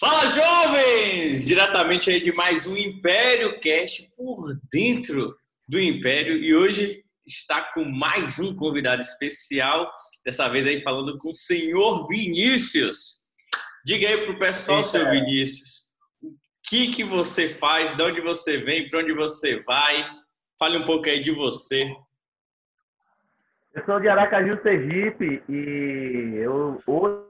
Fala, 0.00 0.30
jovens! 0.30 1.44
Diretamente 1.44 2.08
aí 2.08 2.20
de 2.20 2.32
mais 2.32 2.68
um 2.68 2.76
Império 2.76 3.58
Cast 3.58 4.08
por 4.16 4.36
dentro 4.72 5.34
do 5.68 5.80
Império 5.80 6.36
e 6.36 6.54
hoje 6.54 7.02
está 7.26 7.72
com 7.72 7.84
mais 7.84 8.38
um 8.38 8.54
convidado 8.54 9.02
especial, 9.02 9.90
dessa 10.24 10.48
vez 10.48 10.68
aí 10.68 10.80
falando 10.80 11.18
com 11.18 11.30
o 11.30 11.34
senhor 11.34 12.06
Vinícius. 12.06 13.24
Diga 13.84 14.06
aí 14.06 14.24
pro 14.24 14.38
pessoal, 14.38 14.78
Eita. 14.78 14.88
seu 14.88 15.10
Vinícius, 15.10 15.90
o 16.22 16.30
que 16.70 16.92
que 16.92 17.02
você 17.02 17.48
faz, 17.48 17.96
de 17.96 18.02
onde 18.04 18.20
você 18.20 18.58
vem, 18.58 18.88
para 18.88 19.00
onde 19.00 19.12
você 19.12 19.58
vai? 19.62 20.08
Fale 20.60 20.78
um 20.78 20.84
pouco 20.84 21.08
aí 21.08 21.20
de 21.20 21.32
você. 21.32 21.92
Eu 23.74 23.84
sou 23.84 23.98
de 23.98 24.06
Aracaju, 24.06 24.62
Sergipe 24.62 25.42
e 25.48 26.36
eu 26.36 26.80
hoje 26.86 27.27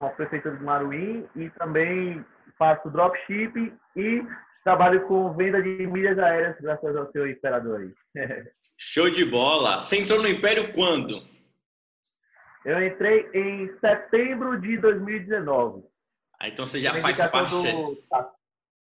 com 0.00 0.06
a 0.06 0.10
Prefeitura 0.10 0.56
de 0.56 0.64
Maruim 0.64 1.28
e 1.36 1.50
também 1.50 2.24
faço 2.58 2.90
dropship 2.90 3.72
e 3.94 4.22
trabalho 4.64 5.06
com 5.06 5.32
venda 5.34 5.62
de 5.62 5.86
milhas 5.86 6.18
aéreas, 6.18 6.56
graças 6.60 6.96
ao 6.96 7.10
seu 7.12 7.28
imperador 7.28 7.80
aí. 7.80 7.92
Show 8.78 9.10
de 9.10 9.24
bola! 9.24 9.80
Você 9.80 9.98
entrou 9.98 10.20
no 10.20 10.28
Império 10.28 10.72
quando? 10.72 11.22
Eu 12.64 12.84
entrei 12.84 13.28
em 13.34 13.70
setembro 13.78 14.58
de 14.60 14.78
2019. 14.78 15.84
Ah, 16.40 16.48
então 16.48 16.64
você 16.64 16.80
já 16.80 16.94
faz 16.94 17.22
parte. 17.30 17.54
Do... 17.54 17.98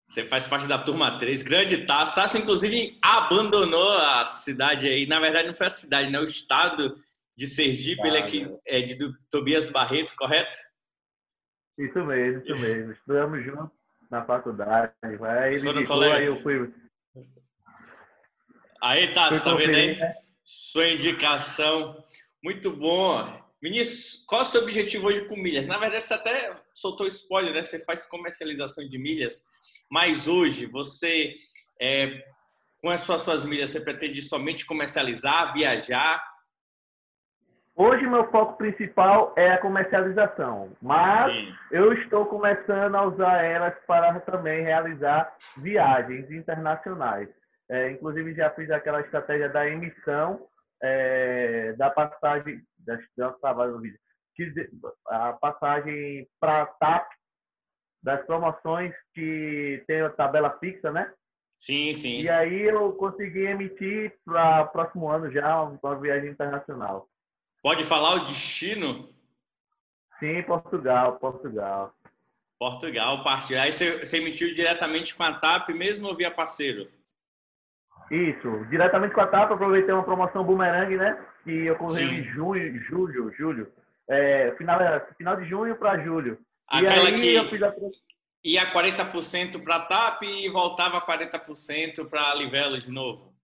Você 0.08 0.24
faz 0.24 0.46
parte 0.46 0.68
da 0.68 0.78
turma 0.78 1.18
3, 1.18 1.42
grande 1.42 1.84
Tasso. 1.84 2.14
Tasso, 2.14 2.38
inclusive, 2.38 2.96
abandonou 3.02 3.92
a 3.92 4.24
cidade 4.24 4.88
aí. 4.88 5.06
Na 5.06 5.18
verdade, 5.18 5.48
não 5.48 5.54
foi 5.54 5.66
a 5.66 5.70
cidade, 5.70 6.10
né? 6.10 6.18
O 6.20 6.24
estado 6.24 6.96
de 7.36 7.48
Sergipe, 7.48 8.02
ah, 8.02 8.06
ele 8.06 8.16
é, 8.16 8.22
aqui, 8.22 8.56
é 8.66 8.80
de 8.82 8.96
Tobias 9.30 9.68
Barreto, 9.68 10.14
correto? 10.16 10.58
Isso 11.78 12.04
mesmo, 12.04 12.42
isso 12.42 12.56
mesmo. 12.58 12.92
Estudamos 12.92 13.44
juntos 13.44 13.70
na 14.10 14.24
faculdade. 14.24 14.92
Aí 15.02 15.54
ele 15.54 15.70
indicou, 15.70 16.02
aí 16.02 16.26
eu 16.26 16.42
fui. 16.42 16.72
Aí 18.82 19.12
tá, 19.12 19.30
você 19.30 19.40
tá 19.40 19.54
vendo 19.54 19.74
aí? 19.74 19.96
Né? 19.98 20.14
Sua 20.44 20.88
indicação. 20.88 22.02
Muito 22.42 22.70
bom. 22.70 23.44
Vinícius, 23.60 24.24
qual 24.26 24.42
é 24.42 24.44
o 24.44 24.46
seu 24.46 24.62
objetivo 24.62 25.06
hoje 25.06 25.26
com 25.26 25.36
milhas? 25.36 25.66
Na 25.66 25.78
verdade, 25.78 26.04
você 26.04 26.14
até 26.14 26.56
soltou 26.72 27.06
spoiler, 27.06 27.54
né? 27.54 27.62
Você 27.62 27.84
faz 27.84 28.06
comercialização 28.06 28.86
de 28.86 28.98
milhas, 28.98 29.42
mas 29.90 30.28
hoje 30.28 30.66
você, 30.66 31.34
é, 31.80 32.22
com 32.80 32.90
as 32.90 33.00
suas, 33.00 33.22
suas 33.22 33.44
milhas, 33.44 33.70
você 33.70 33.80
pretende 33.80 34.22
somente 34.22 34.64
comercializar, 34.64 35.52
viajar 35.52 36.22
Hoje 37.78 38.06
meu 38.06 38.30
foco 38.30 38.56
principal 38.56 39.34
é 39.36 39.52
a 39.52 39.58
comercialização, 39.58 40.72
mas 40.80 41.30
Sim. 41.30 41.54
eu 41.70 41.92
estou 41.92 42.24
começando 42.24 42.94
a 42.94 43.04
usar 43.04 43.44
elas 43.44 43.74
para 43.86 44.18
também 44.20 44.64
realizar 44.64 45.36
viagens 45.58 46.30
internacionais. 46.30 47.28
É, 47.68 47.90
inclusive 47.90 48.34
já 48.34 48.48
fiz 48.52 48.70
aquela 48.70 49.02
estratégia 49.02 49.50
da 49.50 49.68
emissão 49.68 50.46
é, 50.82 51.74
da 51.74 51.90
passagem, 51.90 52.62
da, 52.78 52.96
no 53.66 53.80
vídeo, 53.80 53.98
a 55.08 55.34
passagem 55.34 56.26
para 56.40 56.64
TAP 56.64 57.06
das 58.02 58.24
promoções 58.24 58.94
que 59.12 59.84
tem 59.86 60.00
a 60.00 60.08
tabela 60.08 60.56
fixa, 60.60 60.90
né? 60.90 61.12
Sim, 61.58 61.92
sim. 61.92 62.22
E 62.22 62.28
aí 62.30 62.62
eu 62.62 62.92
consegui 62.92 63.44
emitir 63.46 64.14
para 64.24 64.62
o 64.62 64.68
próximo 64.68 65.08
ano 65.08 65.30
já 65.30 65.62
uma 65.62 66.00
viagem 66.00 66.30
internacional. 66.30 67.06
Pode 67.66 67.82
falar 67.82 68.14
o 68.14 68.24
destino? 68.26 69.08
Sim, 70.20 70.40
Portugal, 70.44 71.18
Portugal. 71.18 71.92
Portugal, 72.60 73.24
parte. 73.24 73.56
Aí 73.56 73.72
você, 73.72 73.98
você 74.04 74.18
emitiu 74.18 74.54
diretamente 74.54 75.12
com 75.16 75.24
a 75.24 75.32
TAP 75.32 75.70
mesmo 75.70 76.06
ou 76.06 76.14
via 76.14 76.30
parceiro? 76.30 76.88
Isso, 78.08 78.64
diretamente 78.70 79.12
com 79.12 79.20
a 79.20 79.26
TAP, 79.26 79.50
aproveitei 79.50 79.92
uma 79.92 80.04
promoção 80.04 80.44
boomerang, 80.44 80.96
né? 80.96 81.20
Que 81.42 81.68
ocorreu 81.72 82.06
em 82.06 82.22
junho, 82.22 82.80
julho, 82.84 83.34
julho. 83.36 83.72
É, 84.08 84.54
final, 84.56 84.78
final 85.18 85.34
de 85.34 85.48
junho 85.48 85.74
para 85.74 85.98
julho. 86.04 86.38
Aquela 86.68 87.10
que 87.10 87.34
eu 87.34 87.50
fiz 87.50 87.60
a... 87.64 87.74
ia 88.44 88.70
40% 88.70 89.64
para 89.64 89.74
a 89.74 89.86
TAP 89.86 90.22
e 90.22 90.48
voltava 90.50 91.00
40% 91.00 92.08
para 92.08 92.30
a 92.30 92.34
Livelo 92.36 92.78
de 92.78 92.92
novo. 92.92 93.34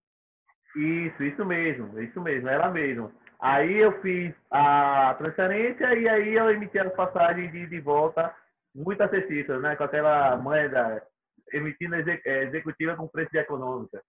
Isso, 0.76 1.24
isso 1.24 1.44
mesmo, 1.44 2.00
isso 2.00 2.20
mesmo, 2.20 2.48
ela 2.48 2.70
mesmo. 2.70 3.12
Aí 3.42 3.78
eu 3.78 4.00
fiz 4.00 4.32
a 4.52 5.14
transferência 5.18 5.92
e 5.98 6.08
aí 6.08 6.34
eu 6.34 6.48
emiti 6.48 6.78
as 6.78 6.94
passagens 6.94 7.50
de, 7.50 7.66
de 7.66 7.80
volta 7.80 8.32
muito 8.72 9.02
acessíveis, 9.02 9.60
né? 9.60 9.74
Com 9.74 9.82
aquela 9.82 10.36
moeda 10.36 11.04
emitindo 11.52 11.96
é, 11.96 12.44
executiva 12.44 12.94
com 12.94 13.08
preço 13.08 13.32
de 13.32 13.38
econômica. 13.38 14.00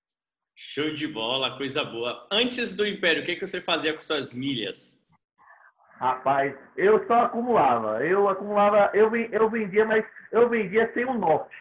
Show 0.55 0.93
de 0.93 1.07
bola, 1.07 1.57
coisa 1.57 1.83
boa. 1.83 2.27
Antes 2.31 2.75
do 2.75 2.85
Império, 2.85 3.23
o 3.23 3.25
que, 3.25 3.35
que 3.35 3.47
você 3.47 3.59
fazia 3.59 3.91
com 3.91 4.01
suas 4.01 4.35
milhas? 4.35 5.03
Rapaz, 5.95 6.55
eu 6.77 7.03
só 7.07 7.21
acumulava. 7.25 8.05
Eu 8.05 8.29
acumulava, 8.29 8.91
eu, 8.93 9.15
eu 9.15 9.49
vendia, 9.49 9.83
mas 9.83 10.05
eu 10.31 10.47
vendia 10.47 10.93
sem 10.93 11.05
um 11.05 11.17
norte, 11.17 11.55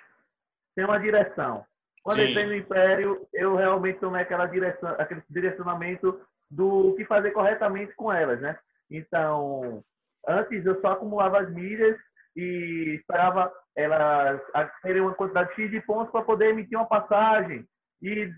sem 0.75 0.84
uma 0.84 0.99
direção. 0.99 1.65
Quando 2.03 2.19
Sim. 2.19 2.31
entrei 2.32 2.47
no 2.47 2.55
Império, 2.55 3.27
eu 3.32 3.56
realmente 3.56 3.99
tomei 3.99 4.21
aquela 4.21 4.44
direção, 4.44 4.91
aquele 4.99 5.22
direcionamento 5.31 6.21
do 6.52 6.94
que 6.96 7.04
fazer 7.06 7.30
corretamente 7.30 7.94
com 7.94 8.12
elas, 8.12 8.40
né? 8.40 8.58
Então, 8.90 9.82
antes 10.28 10.64
eu 10.66 10.78
só 10.82 10.92
acumulava 10.92 11.40
as 11.40 11.50
milhas 11.50 11.98
e 12.36 12.94
esperava 12.98 13.50
elas 13.74 14.40
terem 14.82 15.00
uma 15.00 15.14
quantidade 15.14 15.54
X 15.54 15.70
de 15.70 15.80
pontos 15.80 16.12
para 16.12 16.22
poder 16.22 16.50
emitir 16.50 16.76
uma 16.76 16.86
passagem 16.86 17.66
e 18.02 18.30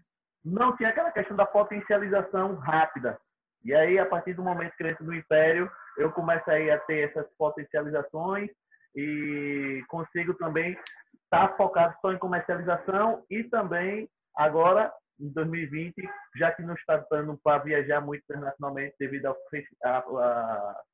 não 0.45 0.77
tinha 0.77 0.91
aquela 0.91 1.11
questão 1.11 1.37
da 1.37 1.45
potencialização 1.45 2.55
rápida. 2.55 3.19
E 3.65 3.75
aí, 3.75 3.99
a 3.99 4.07
partir 4.07 4.35
do 4.35 4.45
momento 4.45 4.77
que 4.77 4.85
eu 4.85 4.91
entro 4.91 5.05
no 5.05 5.15
Império, 5.15 5.69
eu 5.99 6.13
começo 6.13 6.49
aí 6.49 6.71
a 6.71 6.79
ter 6.81 7.09
essas 7.09 7.27
potencializações 7.37 8.49
e 8.95 9.83
consigo 9.89 10.35
também 10.35 10.79
estar 11.25 11.49
tá 11.49 11.57
focado 11.57 11.97
só 12.01 12.13
em 12.13 12.19
comercialização 12.19 13.25
e 13.29 13.43
também 13.45 14.09
agora 14.37 14.93
em 15.21 15.29
2020, 15.29 15.95
já 16.37 16.53
que 16.53 16.63
não 16.63 16.75
está 16.75 17.05
dando 17.11 17.39
para 17.43 17.63
viajar 17.63 18.01
muito 18.01 18.23
internacionalmente 18.25 18.95
devido 18.99 19.27
às 19.27 19.37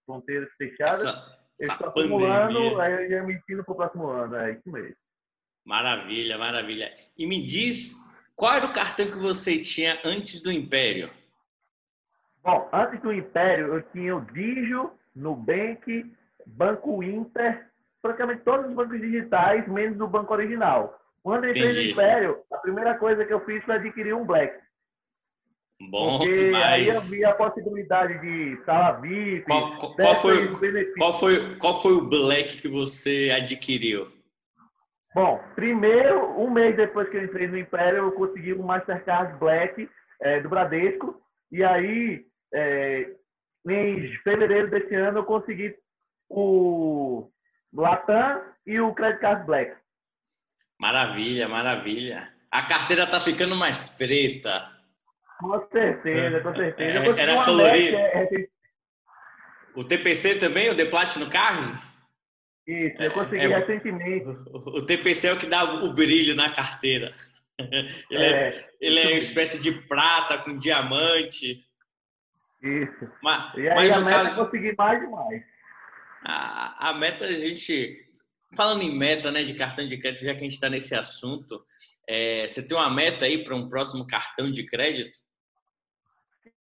fronteiras 0.04 0.48
fechadas, 0.56 1.04
essa, 1.04 1.38
essa 1.60 1.88
acumulando, 1.88 2.80
aí 2.80 2.92
eu 2.92 3.10
ia 3.10 3.18
emitindo 3.18 3.64
para 3.64 3.72
o 3.72 3.76
próximo 3.76 4.08
ano, 4.08 4.36
é 4.36 4.52
isso 4.52 4.70
mesmo. 4.70 4.96
Maravilha, 5.64 6.38
maravilha. 6.38 6.92
E 7.16 7.26
me 7.26 7.44
diz, 7.44 7.96
qual 8.34 8.54
era 8.54 8.66
o 8.66 8.72
cartão 8.72 9.06
que 9.06 9.18
você 9.18 9.60
tinha 9.60 10.00
antes 10.04 10.42
do 10.42 10.50
Império? 10.50 11.10
Bom, 12.42 12.68
antes 12.72 13.00
do 13.02 13.12
Império, 13.12 13.74
eu 13.74 13.82
tinha 13.90 14.16
o 14.16 14.24
Digio, 14.24 14.92
Nubank, 15.14 16.10
Banco 16.46 17.02
Inter, 17.02 17.70
praticamente 18.00 18.42
todos 18.42 18.66
os 18.66 18.74
bancos 18.74 19.00
digitais, 19.00 19.68
menos 19.68 20.00
o 20.00 20.06
banco 20.06 20.32
original. 20.32 20.99
Quando 21.22 21.44
eu 21.44 21.50
entrei 21.50 21.70
Entendi. 21.70 21.86
no 21.86 21.92
Império, 21.92 22.38
a 22.52 22.58
primeira 22.58 22.98
coisa 22.98 23.24
que 23.24 23.32
eu 23.32 23.44
fiz 23.44 23.62
foi 23.64 23.76
adquirir 23.76 24.14
um 24.14 24.24
Black. 24.24 24.58
Bom 25.90 26.18
Porque 26.18 26.34
demais. 26.34 26.64
aí 26.64 26.90
havia 26.90 27.30
a 27.30 27.34
possibilidade 27.34 28.20
de 28.20 28.62
sala 28.64 29.00
VIP. 29.00 29.46
Qual, 29.46 29.78
qual, 29.78 29.96
qual 29.96 30.14
foi, 30.16 30.48
qual, 30.98 31.12
foi, 31.18 31.56
qual 31.56 31.80
foi 31.80 31.92
o 31.92 32.06
Black 32.06 32.58
que 32.58 32.68
você 32.68 33.30
adquiriu? 33.34 34.08
Bom, 35.14 35.42
primeiro, 35.54 36.38
um 36.38 36.50
mês 36.50 36.76
depois 36.76 37.08
que 37.08 37.16
eu 37.16 37.24
entrei 37.24 37.48
no 37.48 37.58
Império, 37.58 37.98
eu 37.98 38.12
consegui 38.12 38.52
um 38.52 38.62
Mastercard 38.62 39.38
Black 39.38 39.88
é, 40.20 40.40
do 40.40 40.48
Bradesco. 40.48 41.20
E 41.50 41.64
aí, 41.64 42.24
é, 42.54 43.10
em 43.68 44.12
fevereiro 44.22 44.70
desse 44.70 44.94
ano, 44.94 45.18
eu 45.18 45.24
consegui 45.24 45.74
o 46.28 47.28
Latam 47.72 48.42
e 48.66 48.78
o 48.80 48.94
Credit 48.94 49.20
Card 49.20 49.46
Black. 49.46 49.74
Maravilha, 50.80 51.46
maravilha. 51.46 52.32
A 52.50 52.62
carteira 52.64 53.06
tá 53.06 53.20
ficando 53.20 53.54
mais 53.54 53.90
preta. 53.90 54.66
Com 55.38 55.60
certeza, 55.68 56.40
com 56.40 56.54
certeza. 56.56 56.98
É, 56.98 57.20
era 57.20 57.44
colorido. 57.44 57.96
É, 57.98 58.24
é... 58.24 58.48
O 59.74 59.84
TPC 59.84 60.36
também, 60.36 60.70
o 60.70 60.76
The 60.76 60.86
Platinum 60.86 61.28
Card? 61.28 61.68
Isso, 62.66 63.02
eu 63.02 63.12
consegui 63.12 63.44
é, 63.44 63.58
recentemente. 63.58 64.24
O, 64.52 64.78
o, 64.78 64.86
TPC 64.86 65.28
é 65.28 65.32
o 65.34 65.36
que 65.36 65.46
dá 65.46 65.64
o 65.64 65.92
brilho 65.92 66.34
na 66.34 66.50
carteira. 66.50 67.12
Ele 68.10 68.24
é, 68.24 68.48
é 68.48 68.70
ele 68.80 69.00
é 69.00 69.06
uma 69.08 69.18
espécie 69.18 69.60
de 69.60 69.70
prata 69.82 70.38
com 70.38 70.56
diamante. 70.56 71.62
Isso. 72.62 73.12
Mas, 73.22 73.54
e 73.54 73.68
aí 73.68 73.74
mas 73.74 73.92
a 73.92 74.00
meta 74.00 74.10
caso, 74.10 74.40
é 74.40 74.44
conseguir 74.44 74.74
mais 74.78 75.02
e 75.02 75.06
mais. 75.06 75.42
A, 76.24 76.88
a 76.88 76.94
meta 76.94 77.26
a 77.26 77.34
gente 77.34 78.09
Falando 78.56 78.82
em 78.82 78.96
meta, 78.96 79.30
né, 79.30 79.42
de 79.42 79.54
cartão 79.54 79.86
de 79.86 79.96
crédito, 79.96 80.24
já 80.24 80.32
que 80.32 80.40
a 80.40 80.42
gente 80.42 80.54
está 80.54 80.68
nesse 80.68 80.94
assunto, 80.94 81.64
é, 82.08 82.48
você 82.48 82.66
tem 82.66 82.76
uma 82.76 82.92
meta 82.92 83.24
aí 83.24 83.44
para 83.44 83.54
um 83.54 83.68
próximo 83.68 84.06
cartão 84.06 84.50
de 84.50 84.66
crédito? 84.66 85.18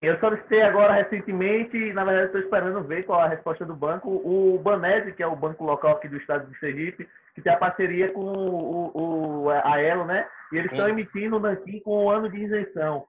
Eu 0.01 0.19
solicitei 0.19 0.61
agora 0.61 0.93
recentemente, 0.93 1.91
na 1.93 2.03
verdade 2.03 2.27
estou 2.27 2.41
esperando 2.41 2.83
ver 2.83 3.03
qual 3.03 3.21
é 3.21 3.25
a 3.25 3.29
resposta 3.29 3.65
do 3.65 3.75
banco. 3.75 4.09
O 4.09 4.59
Banese, 4.59 5.13
que 5.13 5.23
é 5.23 5.27
o 5.27 5.35
banco 5.35 5.63
local 5.63 5.93
aqui 5.93 6.07
do 6.07 6.17
estado 6.17 6.51
de 6.51 6.59
Sergipe, 6.59 7.07
que 7.33 7.41
tem 7.41 7.51
a 7.51 7.57
parceria 7.57 8.11
com 8.11 8.21
o, 8.21 9.45
o 9.45 9.49
a 9.49 9.81
Elo, 9.81 10.05
né? 10.05 10.27
E 10.51 10.57
eles 10.57 10.71
estão 10.71 10.87
emitindo 10.87 11.37
o 11.37 11.39
Nankin 11.39 11.79
com 11.79 12.05
um 12.05 12.09
ano 12.11 12.29
de 12.29 12.37
isenção. 12.37 13.07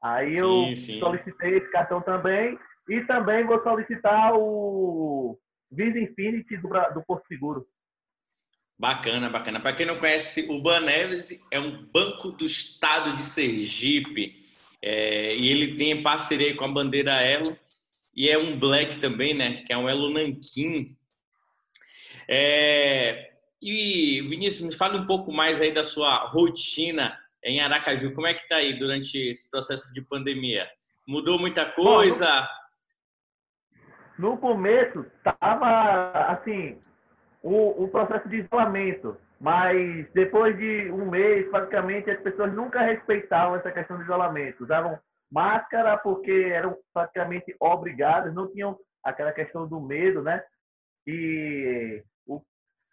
Aí 0.00 0.30
sim, 0.30 0.38
eu 0.38 0.76
sim. 0.76 1.00
solicitei 1.00 1.56
esse 1.56 1.70
cartão 1.72 2.00
também 2.00 2.56
e 2.88 3.00
também 3.02 3.44
vou 3.44 3.60
solicitar 3.62 4.32
o 4.34 5.36
Visa 5.72 5.98
Infinity 5.98 6.56
do, 6.58 6.68
do 6.68 7.02
Porto 7.04 7.26
Seguro. 7.26 7.66
Bacana, 8.78 9.28
bacana. 9.28 9.58
Para 9.58 9.74
quem 9.74 9.84
não 9.84 9.96
conhece, 9.96 10.46
o 10.48 10.62
Baneves 10.62 11.44
é 11.50 11.58
um 11.58 11.84
banco 11.86 12.30
do 12.30 12.46
estado 12.46 13.16
de 13.16 13.24
Sergipe. 13.24 14.34
É, 14.80 15.34
e 15.34 15.48
ele 15.48 15.74
tem 15.74 16.00
parceria 16.00 16.56
com 16.56 16.64
a 16.64 16.68
bandeira 16.68 17.20
Elo. 17.20 17.58
E 18.14 18.28
é 18.28 18.38
um 18.38 18.56
Black 18.56 18.98
também, 18.98 19.34
né? 19.34 19.54
Que 19.66 19.72
é 19.72 19.76
um 19.76 19.88
Elo 19.88 20.10
Nankin. 20.10 20.96
É, 22.28 23.32
e, 23.60 24.22
Vinícius, 24.28 24.68
me 24.68 24.76
fala 24.76 25.00
um 25.00 25.06
pouco 25.06 25.32
mais 25.32 25.60
aí 25.60 25.72
da 25.72 25.82
sua 25.82 26.26
rotina 26.28 27.18
em 27.42 27.60
Aracaju. 27.60 28.14
Como 28.14 28.26
é 28.28 28.34
que 28.34 28.48
tá 28.48 28.56
aí 28.56 28.78
durante 28.78 29.18
esse 29.18 29.50
processo 29.50 29.92
de 29.92 30.02
pandemia? 30.02 30.68
Mudou 31.06 31.38
muita 31.38 31.64
coisa? 31.64 32.48
Bom, 34.18 34.30
no 34.30 34.38
começo, 34.38 35.04
tava 35.22 36.10
assim, 36.28 36.78
o, 37.42 37.84
o 37.84 37.88
processo 37.88 38.28
de 38.28 38.36
isolamento. 38.36 39.16
Mas 39.40 40.10
depois 40.12 40.56
de 40.56 40.90
um 40.90 41.08
mês, 41.08 41.48
praticamente, 41.48 42.10
as 42.10 42.20
pessoas 42.20 42.52
nunca 42.52 42.80
respeitavam 42.80 43.56
essa 43.56 43.70
questão 43.70 43.96
de 43.96 44.02
isolamento. 44.02 44.64
Usavam 44.64 44.98
máscara 45.30 45.96
porque 45.98 46.50
eram 46.52 46.76
praticamente 46.92 47.54
obrigadas, 47.60 48.34
não 48.34 48.50
tinham 48.50 48.76
aquela 49.04 49.32
questão 49.32 49.66
do 49.66 49.80
medo, 49.80 50.22
né? 50.22 50.42
E 51.06 52.02
o, 52.26 52.42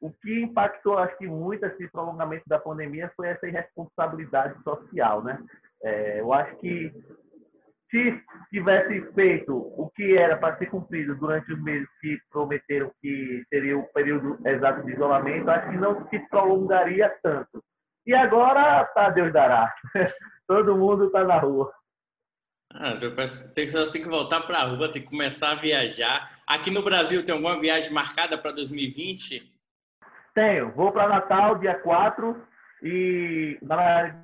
o 0.02 0.12
que 0.12 0.42
impactou, 0.42 0.98
acho 0.98 1.18
que 1.18 1.28
muito 1.28 1.66
esse 1.66 1.88
prolongamento 1.90 2.44
da 2.48 2.60
pandemia 2.60 3.12
foi 3.16 3.30
essa 3.30 3.48
irresponsabilidade 3.48 4.62
social, 4.64 5.24
né? 5.24 5.44
É, 5.84 6.20
eu 6.20 6.32
acho 6.32 6.56
que 6.58 6.94
se 7.90 8.24
tivesse 8.56 9.02
feito 9.14 9.54
o 9.54 9.92
que 9.94 10.18
era 10.18 10.38
para 10.38 10.58
ser 10.58 10.68
cumprido 10.68 11.14
durante 11.16 11.52
os 11.52 11.62
meses 11.62 11.90
que 12.00 12.18
prometeram 12.32 12.90
que 13.02 13.44
seria 13.50 13.78
o 13.78 13.84
período 13.92 14.40
exato 14.48 14.86
de 14.86 14.94
isolamento, 14.94 15.50
acho 15.50 15.72
que 15.72 15.78
não 15.78 16.08
se 16.08 16.18
prolongaria 16.30 17.14
tanto. 17.22 17.62
E 18.06 18.14
agora, 18.14 18.86
tá, 18.86 19.10
Deus 19.10 19.34
dará. 19.34 19.74
Todo 20.48 20.78
mundo 20.78 21.08
está 21.08 21.26
na 21.26 21.38
rua. 21.38 21.70
Ah, 22.74 22.94
tem, 23.54 23.68
tem 23.68 24.02
que 24.02 24.08
voltar 24.08 24.40
para 24.42 24.60
a 24.60 24.66
rua, 24.66 24.90
tem 24.90 25.02
que 25.02 25.10
começar 25.10 25.52
a 25.52 25.56
viajar. 25.56 26.40
Aqui 26.48 26.72
no 26.72 26.82
Brasil, 26.82 27.26
tem 27.26 27.34
alguma 27.34 27.60
viagem 27.60 27.92
marcada 27.92 28.38
para 28.38 28.54
2020? 28.54 29.52
Tenho. 30.34 30.72
Vou 30.72 30.94
para 30.94 31.10
Natal, 31.10 31.58
dia 31.58 31.76
4, 31.76 32.42
e 32.84 33.60
Natal 33.62 34.24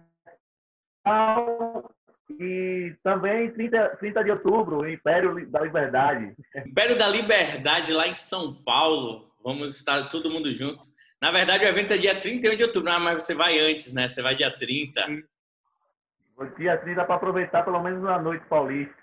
e 2.40 2.96
também 3.04 3.52
30, 3.52 3.98
30 3.98 4.24
de 4.24 4.32
outubro, 4.32 4.80
o 4.80 4.90
Império 4.90 5.50
da 5.50 5.62
Liberdade. 5.62 6.36
Império 6.66 6.98
da 6.98 7.08
Liberdade 7.08 7.94
lá 7.94 8.08
em 8.08 8.16
São 8.16 8.54
Paulo. 8.64 9.32
Vamos 9.44 9.76
estar 9.76 10.08
todo 10.10 10.30
mundo 10.30 10.52
junto. 10.54 10.82
Na 11.22 11.32
verdade, 11.32 11.64
o 11.64 11.68
evento 11.68 11.94
é 11.94 11.98
dia 11.98 12.20
31 12.20 12.56
de 12.56 12.64
outubro, 12.64 12.92
mas 13.00 13.24
você 13.24 13.36
vai 13.36 13.60
antes, 13.60 13.94
né? 13.94 14.08
Você 14.08 14.22
vai 14.22 14.36
dia 14.36 14.52
30. 14.52 15.06
O 16.38 16.46
dia 16.58 16.78
30 16.78 17.06
para 17.06 17.16
aproveitar 17.16 17.64
pelo 17.64 17.82
menos 17.82 18.02
na 18.02 18.20
noite 18.20 18.46
paulista. 18.48 18.96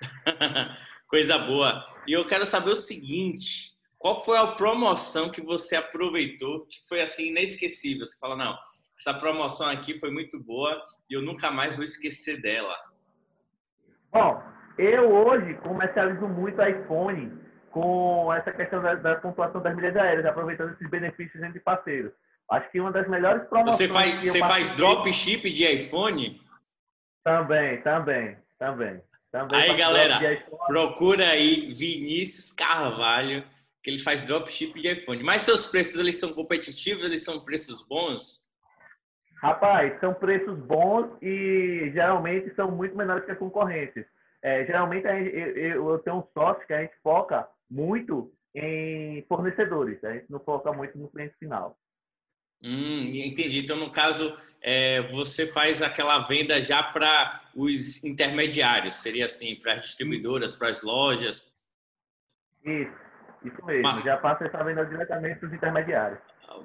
Coisa 1.08 1.38
boa. 1.38 1.84
E 2.06 2.12
eu 2.12 2.24
quero 2.26 2.46
saber 2.46 2.70
o 2.70 2.76
seguinte: 2.76 3.76
qual 3.98 4.24
foi 4.24 4.38
a 4.38 4.46
promoção 4.46 5.30
que 5.30 5.40
você 5.40 5.74
aproveitou 5.74 6.66
que 6.66 6.78
foi 6.88 7.00
assim 7.00 7.28
inesquecível? 7.28 8.06
Você 8.06 8.18
fala, 8.18 8.36
não, 8.36 8.56
essa 8.98 9.14
promoção 9.14 9.68
aqui 9.68 9.98
foi 9.98 10.10
muito 10.10 10.42
boa 10.42 10.82
e 11.08 11.14
eu 11.14 11.22
nunca 11.22 11.50
mais 11.50 11.76
vou 11.76 11.84
esquecer 11.84 12.40
dela. 12.40 12.74
Bom, 14.10 14.42
eu 14.78 15.10
hoje 15.10 15.54
comercializo 15.54 16.26
muito 16.26 16.62
iPhone 16.62 17.32
com 17.70 18.32
essa 18.32 18.50
questão 18.52 18.80
da, 18.80 18.94
da 18.94 19.16
pontuação 19.16 19.60
das 19.60 19.76
milhas 19.76 19.94
aéreas, 19.96 20.24
aproveitando 20.24 20.72
esses 20.72 20.88
benefícios 20.88 21.42
entre 21.42 21.60
parceiros. 21.60 22.12
Acho 22.50 22.70
que 22.70 22.80
uma 22.80 22.92
das 22.92 23.06
melhores 23.08 23.46
promoções. 23.48 23.76
Você 23.76 23.88
faz, 23.88 24.20
você 24.20 24.38
faz 24.38 24.70
drop 24.76 25.12
ship 25.12 25.50
de 25.50 25.66
iPhone? 25.66 26.40
Também, 27.22 27.82
também, 27.82 28.38
também. 28.58 29.02
também 29.32 29.60
aí, 29.60 29.76
galera, 29.76 30.20
procura 30.66 31.28
aí 31.30 31.74
Vinícius 31.74 32.52
Carvalho, 32.52 33.44
que 33.82 33.90
ele 33.90 33.98
faz 33.98 34.22
drop 34.22 34.50
ship 34.50 34.80
de 34.80 34.92
iPhone. 34.92 35.22
Mas 35.22 35.42
seus 35.42 35.66
preços 35.66 35.96
eles 36.00 36.18
são 36.18 36.32
competitivos, 36.32 37.04
eles 37.04 37.24
são 37.24 37.44
preços 37.44 37.86
bons? 37.86 38.45
Rapaz, 39.36 39.98
são 40.00 40.14
preços 40.14 40.58
bons 40.58 41.10
e 41.20 41.90
geralmente 41.92 42.54
são 42.54 42.70
muito 42.70 42.96
menores 42.96 43.24
que 43.24 43.32
a 43.32 43.36
concorrência. 43.36 44.06
É, 44.42 44.64
geralmente 44.64 45.06
eu, 45.06 45.90
eu 45.90 45.98
tenho 46.00 46.18
um 46.18 46.24
sócio 46.32 46.66
que 46.66 46.72
a 46.72 46.82
gente 46.82 46.94
foca 47.02 47.48
muito 47.70 48.32
em 48.54 49.22
fornecedores, 49.28 50.02
a 50.04 50.14
gente 50.14 50.30
não 50.30 50.40
foca 50.40 50.72
muito 50.72 50.96
no 50.96 51.08
cliente 51.08 51.34
final. 51.38 51.76
Hum, 52.62 53.12
entendi. 53.14 53.58
Então, 53.58 53.76
no 53.76 53.92
caso, 53.92 54.34
é, 54.62 55.02
você 55.12 55.52
faz 55.52 55.82
aquela 55.82 56.20
venda 56.20 56.62
já 56.62 56.82
para 56.82 57.42
os 57.54 58.02
intermediários, 58.02 58.96
seria 58.96 59.26
assim, 59.26 59.54
para 59.56 59.74
as 59.74 59.82
distribuidoras, 59.82 60.54
para 60.54 60.70
as 60.70 60.82
lojas? 60.82 61.54
Isso, 62.64 62.92
isso 63.44 63.64
mesmo. 63.66 63.82
Mas... 63.82 64.04
Já 64.04 64.16
passa 64.16 64.46
essa 64.46 64.64
venda 64.64 64.86
diretamente 64.86 65.38
para 65.38 65.48
os 65.48 65.54
intermediários. 65.54 66.18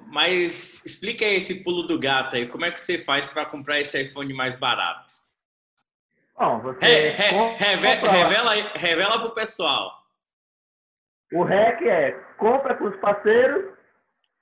Mas 0.06 0.84
explica 0.84 1.24
aí 1.24 1.36
esse 1.36 1.62
pulo 1.62 1.84
do 1.84 1.98
gato 1.98 2.36
aí. 2.36 2.46
Como 2.46 2.64
é 2.64 2.70
que 2.70 2.80
você 2.80 2.98
faz 2.98 3.28
para 3.28 3.46
comprar 3.46 3.80
esse 3.80 4.00
iPhone 4.02 4.32
mais 4.34 4.56
barato? 4.56 5.12
Bom, 6.38 6.60
você 6.60 7.10
re, 7.10 7.30
revela, 7.56 8.52
revela 8.74 9.18
para 9.18 9.28
o 9.28 9.34
pessoal. 9.34 10.02
O 11.32 11.44
REC 11.44 11.82
é 11.82 12.12
compra 12.36 12.74
com 12.74 12.84
os 12.84 12.96
parceiros 12.96 13.72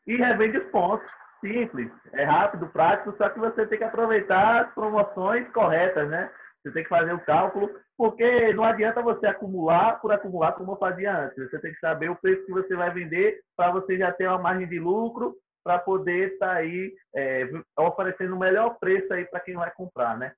e 0.07 0.17
revende 0.17 0.59
os 0.59 0.71
pontos. 0.71 1.07
Simples, 1.41 1.91
é 2.13 2.25
rápido, 2.25 2.67
prático, 2.69 3.15
só 3.17 3.31
que 3.31 3.39
você 3.39 3.67
tem 3.67 3.79
que 3.79 3.85
aproveitar 3.85 4.61
as 4.61 4.75
promoções 4.75 5.49
corretas, 5.53 6.07
né? 6.11 6.31
Você 6.63 6.73
tem 6.73 6.83
que 6.83 6.89
fazer 6.89 7.13
o 7.13 7.25
cálculo, 7.25 7.71
porque 7.97 8.53
não 8.53 8.65
adianta 8.65 9.01
você 9.01 9.27
acumular 9.27 10.01
por 10.01 10.13
acumular 10.13 10.53
como 10.53 10.73
eu 10.73 10.77
fazia 10.77 11.25
antes. 11.25 11.51
Você 11.51 11.59
tem 11.59 11.73
que 11.73 11.81
saber 11.81 12.11
o 12.11 12.17
preço 12.17 12.45
que 12.45 12.53
você 12.53 12.77
vai 12.77 12.93
vender 12.93 13.41
para 13.57 13.73
você 13.73 13.97
já 13.97 14.13
ter 14.13 14.29
uma 14.29 14.39
margem 14.39 14.69
de 14.69 14.79
lucro 14.79 15.37
para 15.65 15.79
poder 15.79 16.33
estar 16.33 16.47
tá 16.47 16.53
aí 16.55 16.93
é, 17.15 17.49
oferecendo 17.79 18.35
o 18.35 18.39
melhor 18.39 18.79
preço 18.79 19.13
aí 19.13 19.25
para 19.25 19.41
quem 19.41 19.55
vai 19.55 19.71
comprar, 19.73 20.19
né? 20.19 20.33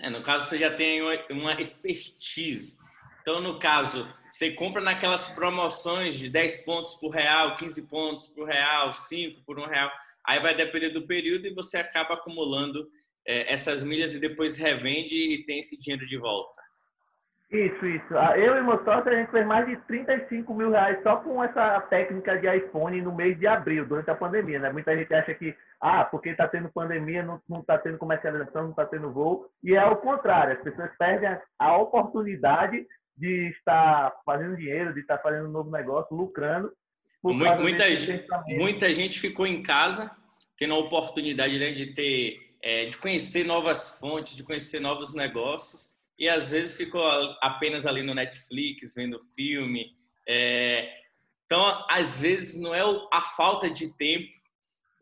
É, 0.00 0.10
no 0.10 0.22
caso, 0.22 0.48
você 0.48 0.58
já 0.58 0.70
tem 0.74 1.02
uma 1.30 1.60
expertise. 1.60 2.76
Então, 3.20 3.40
no 3.40 3.58
caso, 3.58 4.06
você 4.30 4.50
compra 4.50 4.82
naquelas 4.82 5.26
promoções 5.26 6.14
de 6.14 6.28
10 6.28 6.64
pontos 6.64 6.94
por 6.94 7.10
real, 7.10 7.56
15 7.56 7.88
pontos 7.88 8.26
por 8.28 8.46
real, 8.46 8.92
5 8.92 9.42
por 9.46 9.58
um 9.58 9.66
real. 9.66 9.90
Aí 10.26 10.40
vai 10.40 10.54
depender 10.54 10.90
do 10.90 11.06
período 11.06 11.46
e 11.46 11.54
você 11.54 11.78
acaba 11.78 12.14
acumulando 12.14 12.86
é, 13.26 13.52
essas 13.52 13.82
milhas 13.82 14.14
e 14.14 14.20
depois 14.20 14.56
revende 14.56 15.14
e 15.14 15.44
tem 15.44 15.60
esse 15.60 15.80
dinheiro 15.80 16.06
de 16.06 16.18
volta. 16.18 16.62
Isso, 17.50 17.86
isso. 17.86 18.18
Ah, 18.18 18.36
eu 18.36 18.56
e 18.56 18.62
meu 18.62 18.82
sócio, 18.84 19.12
a 19.12 19.14
gente 19.14 19.30
fez 19.30 19.46
mais 19.46 19.66
de 19.66 19.76
35 19.86 20.52
mil 20.54 20.70
reais 20.70 21.00
só 21.02 21.16
com 21.18 21.42
essa 21.42 21.80
técnica 21.82 22.36
de 22.36 22.48
iPhone 22.48 23.00
no 23.00 23.14
mês 23.14 23.38
de 23.38 23.46
abril, 23.46 23.86
durante 23.86 24.10
a 24.10 24.14
pandemia, 24.14 24.58
né? 24.58 24.72
Muita 24.72 24.96
gente 24.96 25.14
acha 25.14 25.32
que, 25.34 25.54
ah, 25.80 26.04
porque 26.04 26.30
está 26.30 26.48
tendo 26.48 26.72
pandemia, 26.72 27.22
não 27.22 27.60
está 27.60 27.78
tendo 27.78 27.98
comercialização, 27.98 28.64
não 28.64 28.70
está 28.70 28.84
tendo 28.86 29.12
voo. 29.12 29.46
E 29.62 29.76
é 29.76 29.84
o 29.84 29.96
contrário, 29.96 30.54
as 30.54 30.62
pessoas 30.62 30.90
perdem 30.98 31.38
a 31.58 31.76
oportunidade 31.76 32.84
de 33.16 33.50
estar 33.50 34.12
fazendo 34.26 34.56
dinheiro, 34.56 34.92
de 34.92 35.00
estar 35.00 35.18
fazendo 35.18 35.48
um 35.48 35.52
novo 35.52 35.70
negócio, 35.70 36.16
lucrando. 36.16 36.72
Muita, 37.22 37.56
muita 38.48 38.92
gente 38.92 39.20
ficou 39.20 39.46
em 39.46 39.62
casa, 39.62 40.10
tendo 40.58 40.74
a 40.74 40.78
oportunidade 40.78 41.58
né, 41.58 41.70
de 41.70 41.94
ter 41.94 42.38
é, 42.64 42.86
de 42.86 42.96
conhecer 42.96 43.44
novas 43.44 43.98
fontes, 43.98 44.34
de 44.34 44.42
conhecer 44.42 44.80
novos 44.80 45.14
negócios 45.14 45.90
e 46.18 46.28
às 46.28 46.50
vezes 46.50 46.76
ficou 46.76 47.04
apenas 47.42 47.84
ali 47.84 48.02
no 48.02 48.14
Netflix 48.14 48.94
vendo 48.94 49.20
filme. 49.34 49.92
É, 50.26 50.90
então, 51.44 51.86
às 51.90 52.18
vezes 52.18 52.58
não 52.58 52.74
é 52.74 52.80
a 53.12 53.20
falta 53.20 53.68
de 53.68 53.94
tempo 53.96 54.32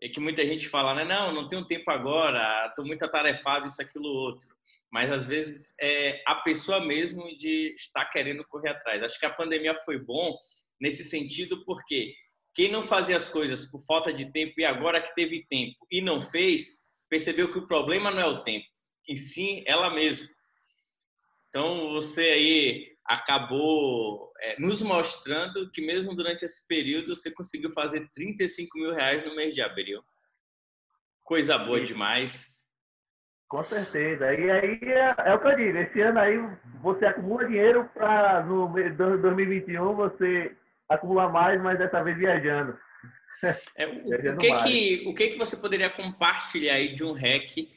é 0.02 0.08
que 0.08 0.18
muita 0.18 0.44
gente 0.44 0.68
fala, 0.68 0.96
né? 0.96 1.04
Não, 1.04 1.32
não 1.32 1.46
tenho 1.46 1.64
tempo 1.64 1.88
agora, 1.88 2.66
estou 2.66 2.84
muito 2.84 3.04
atarefado, 3.04 3.68
isso, 3.68 3.80
aquilo, 3.80 4.08
outro. 4.08 4.48
Mas 4.90 5.12
às 5.12 5.26
vezes 5.26 5.74
é 5.80 6.20
a 6.26 6.34
pessoa 6.34 6.84
mesmo 6.84 7.24
de 7.36 7.72
estar 7.72 8.06
querendo 8.06 8.44
correr 8.48 8.70
atrás. 8.70 9.00
Acho 9.00 9.18
que 9.18 9.26
a 9.26 9.32
pandemia 9.32 9.76
foi 9.84 9.98
bom 9.98 10.36
nesse 10.80 11.04
sentido 11.04 11.64
porque 11.64 12.12
quem 12.52 12.68
não 12.68 12.82
fazia 12.82 13.16
as 13.16 13.28
coisas 13.28 13.64
por 13.70 13.80
falta 13.86 14.12
de 14.12 14.30
tempo 14.32 14.54
e 14.58 14.64
agora 14.64 15.00
que 15.00 15.14
teve 15.14 15.46
tempo 15.46 15.86
e 15.88 16.02
não 16.02 16.20
fez, 16.20 16.81
percebeu 17.12 17.50
que 17.52 17.58
o 17.58 17.66
problema 17.66 18.10
não 18.10 18.22
é 18.22 18.24
o 18.24 18.42
tempo, 18.42 18.64
e 19.06 19.18
sim 19.18 19.62
ela 19.66 19.90
mesma. 19.90 20.26
Então 21.46 21.90
você 21.90 22.22
aí 22.22 22.96
acabou 23.04 24.32
é, 24.40 24.58
nos 24.58 24.80
mostrando 24.80 25.70
que 25.72 25.84
mesmo 25.84 26.14
durante 26.14 26.42
esse 26.42 26.66
período 26.66 27.14
você 27.14 27.30
conseguiu 27.30 27.70
fazer 27.72 28.10
35 28.14 28.78
mil 28.78 28.94
reais 28.94 29.22
no 29.26 29.36
mês 29.36 29.54
de 29.54 29.60
abril. 29.60 30.02
Coisa 31.22 31.58
boa 31.58 31.82
demais. 31.82 32.46
Com 33.46 33.62
certeza. 33.64 34.32
E 34.32 34.50
aí 34.50 34.80
é, 34.82 35.14
é, 35.18 35.34
o 35.34 35.38
que 35.38 35.48
eu 35.48 35.56
digo, 35.56 35.76
esse 35.76 36.00
ano 36.00 36.18
aí 36.18 36.38
você 36.80 37.04
acumula 37.04 37.44
dinheiro 37.46 37.90
para 37.92 38.42
no 38.44 38.68
2021 39.18 39.94
você 39.94 40.56
acumular 40.88 41.28
mais, 41.28 41.60
mas 41.60 41.78
dessa 41.78 42.02
vez 42.02 42.16
viajando. 42.16 42.74
É, 43.76 43.86
o, 43.86 44.36
que 44.38 44.56
que, 44.62 45.08
o 45.08 45.14
que 45.14 45.28
que 45.30 45.38
você 45.38 45.56
poderia 45.56 45.90
compartilhar 45.90 46.74
aí 46.74 46.92
de 46.92 47.04
um 47.04 47.12
hack 47.12 47.68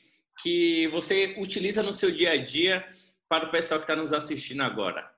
que 0.41 0.87
você 0.89 1.35
utiliza 1.39 1.81
no 1.81 1.91
seu 1.91 2.11
dia 2.11 2.33
a 2.33 2.37
dia 2.37 2.85
para 3.27 3.45
o 3.45 3.51
pessoal 3.51 3.79
que 3.79 3.85
está 3.85 3.95
nos 3.95 4.13
assistindo 4.13 4.61
agora? 4.61 5.09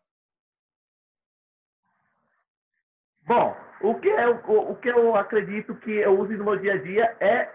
Bom, 3.24 3.56
o 3.82 3.96
que, 3.96 4.10
é, 4.10 4.30
o, 4.30 4.72
o 4.72 4.76
que 4.78 4.88
eu 4.88 5.16
acredito 5.16 5.76
que 5.76 5.92
eu 5.92 6.18
uso 6.18 6.32
no 6.34 6.46
meu 6.46 6.58
dia 6.58 6.76
a 6.76 6.78
dia 6.78 7.18
é 7.20 7.52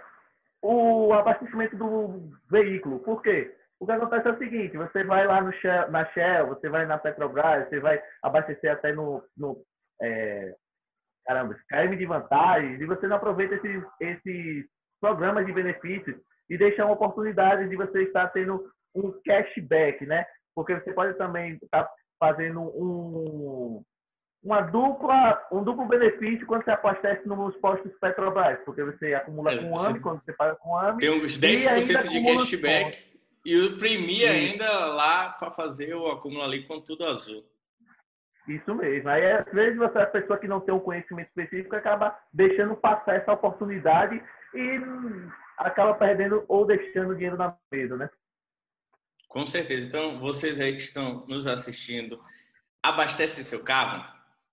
o 0.61 1.12
abastecimento 1.14 1.76
do 1.76 2.30
veículo. 2.50 3.00
Por 3.00 3.22
quê? 3.22 3.56
O 3.80 3.87
que 3.87 3.92
acontece 3.92 4.28
é 4.28 4.32
o 4.32 4.38
seguinte, 4.38 4.76
você 4.76 5.02
vai 5.02 5.26
lá 5.26 5.40
no 5.40 5.52
Shell, 5.54 5.90
na 5.90 6.04
Shell, 6.12 6.46
você 6.46 6.68
vai 6.68 6.87
na 6.87 6.99
Petrobras, 6.99 7.68
você 7.68 7.80
vai 7.80 8.00
abastecer 8.22 8.70
até 8.70 8.92
no, 8.92 9.25
no 9.37 9.64
é, 10.00 10.54
caramba, 11.33 11.57
KM 11.69 11.97
de 11.97 12.07
vantagens, 12.07 12.81
e 12.81 12.87
você 12.87 13.07
não 13.07 13.17
aproveita 13.17 13.55
esses, 13.55 13.83
esses 14.01 14.67
programas 15.01 15.47
de 15.47 15.53
benefícios 15.53 16.17
e 16.49 16.59
deixa 16.59 16.85
uma 16.85 16.95
oportunidade 16.95 17.69
de 17.69 17.77
você 17.77 18.03
estar 18.03 18.29
tendo 18.29 18.62
um 18.95 19.12
cashback, 19.25 20.05
né? 20.05 20.27
Porque 20.55 20.75
você 20.75 20.93
pode 20.93 21.17
também 21.17 21.59
estar 21.62 21.89
fazendo 22.21 22.61
um, 22.61 23.83
uma 24.45 24.61
dupla, 24.61 25.43
um 25.51 25.65
duplo 25.65 25.87
benefício 25.87 26.47
quando 26.47 26.65
você 26.65 26.71
abastece 26.73 27.27
nos 27.27 27.57
postos 27.57 27.93
Petrobras, 27.99 28.59
porque 28.65 28.85
você 28.85 29.15
acumula 29.15 29.55
é, 29.55 29.59
com 29.59 29.73
o 29.73 29.81
AMI, 29.81 30.01
quando 30.01 30.23
você 30.23 30.33
paga 30.35 30.55
com 30.57 30.71
o 30.71 30.79
AMI. 30.79 31.01
Tem 31.01 31.25
uns 31.25 31.41
10% 31.41 32.09
de 32.09 32.23
cashback 32.23 33.12
e 33.45 33.59
o 33.59 33.77
premia 33.79 34.31
ainda 34.31 34.87
lá 34.87 35.31
para 35.31 35.51
fazer 35.51 35.95
o 35.95 36.09
acúmulo 36.09 36.43
ali 36.43 36.65
com 36.67 36.81
tudo 36.81 37.07
azul. 37.07 37.43
Isso 38.49 38.75
mesmo. 38.75 39.08
Aí, 39.08 39.32
às 39.32 39.52
vezes, 39.52 39.78
você 39.78 39.99
é 39.99 40.02
a 40.02 40.06
pessoa 40.06 40.38
que 40.38 40.49
não 40.49 40.61
tem 40.61 40.75
um 40.75 40.80
conhecimento 40.80 41.28
específico 41.28 41.76
acaba 41.76 42.18
deixando 42.32 42.75
passar 42.75 43.14
essa 43.14 43.32
oportunidade 43.32 44.22
e 44.54 44.80
acaba 45.58 45.94
perdendo 45.94 46.44
ou 46.49 46.66
deixando 46.66 47.14
dinheiro 47.14 47.37
na 47.37 47.56
mesa, 47.70 47.96
né? 47.96 48.11
Com 49.28 49.46
certeza. 49.46 49.87
Então, 49.87 50.18
vocês 50.18 50.61
aí 50.61 50.72
que 50.72 50.82
estão 50.82 51.25
nos 51.26 51.46
assistindo, 51.46 52.20
abastecem 52.82 53.44
seu 53.44 53.64
carro, 53.64 54.04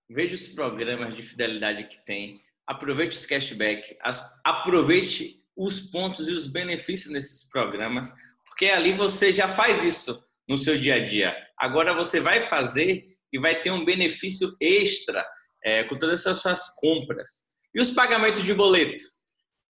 veja 0.08 0.34
os 0.34 0.48
programas 0.48 1.14
de 1.14 1.22
fidelidade 1.22 1.84
que 1.84 2.04
tem, 2.04 2.40
aproveite 2.66 3.16
os 3.16 3.26
cashback, 3.26 3.98
aproveite 4.44 5.44
os 5.56 5.80
pontos 5.80 6.28
e 6.28 6.32
os 6.32 6.46
benefícios 6.46 7.12
nesses 7.12 7.50
programas, 7.50 8.14
porque 8.46 8.66
ali 8.66 8.92
você 8.92 9.32
já 9.32 9.48
faz 9.48 9.84
isso 9.84 10.24
no 10.48 10.56
seu 10.56 10.78
dia 10.78 10.94
a 10.94 11.04
dia. 11.04 11.36
Agora 11.58 11.92
você 11.92 12.20
vai 12.20 12.40
fazer 12.40 13.04
e 13.32 13.38
vai 13.38 13.60
ter 13.60 13.70
um 13.70 13.84
benefício 13.84 14.48
extra 14.60 15.24
é, 15.64 15.84
com 15.84 15.96
todas 15.96 16.20
essas 16.20 16.42
suas 16.42 16.74
compras. 16.76 17.44
E 17.74 17.80
os 17.80 17.90
pagamentos 17.90 18.42
de 18.42 18.54
boleto? 18.54 19.02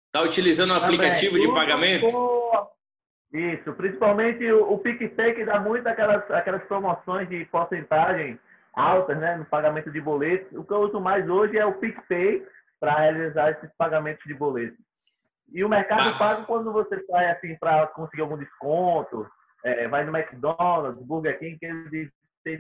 Está 0.08 0.22
utilizando 0.22 0.72
o 0.72 0.74
um 0.74 0.78
aplicativo 0.78 1.40
de 1.40 1.48
pagamento? 1.54 2.08
Isso, 3.34 3.74
principalmente 3.74 4.46
o, 4.52 4.74
o 4.74 4.78
PicPay 4.80 5.34
que 5.34 5.46
dá 5.46 5.60
muito 5.60 5.88
aquelas, 5.88 6.30
aquelas 6.32 6.64
promoções 6.64 7.30
de 7.30 7.46
porcentagem 7.46 8.38
altas 8.74 9.18
né, 9.18 9.38
no 9.38 9.46
pagamento 9.46 9.90
de 9.92 10.02
boletos. 10.02 10.58
O 10.58 10.64
que 10.64 10.74
eu 10.74 10.82
uso 10.82 11.00
mais 11.00 11.30
hoje 11.30 11.58
é 11.58 11.66
o 11.66 11.74
PicPay 11.74 12.46
para 12.80 13.00
realizar 13.00 13.52
esses 13.52 13.70
pagamentos 13.78 14.24
de 14.26 14.34
boletos. 14.34 14.80
E 15.54 15.64
o 15.64 15.70
Mercado 15.70 16.10
ah. 16.10 16.18
Pago, 16.18 16.46
quando 16.46 16.72
você 16.72 17.04
sai 17.06 17.30
assim 17.32 17.56
para 17.56 17.88
conseguir 17.88 18.22
algum 18.22 18.38
desconto, 18.38 19.28
é, 19.64 19.88
vai 19.88 20.06
no 20.06 20.16
McDonald's, 20.16 21.06
Burger 21.06 21.38
King, 21.40 21.58
que 21.58 21.66
eles 21.66 22.10
tem 22.44 22.58